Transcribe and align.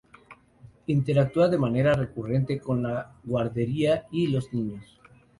Interactúa 0.87 1.47
de 1.47 1.59
manera 1.59 1.93
recurrente 1.93 2.59
con 2.59 2.81
la 2.81 3.13
guardería 3.23 4.07
y 4.11 4.25
los 4.25 4.51
niños. 4.51 4.99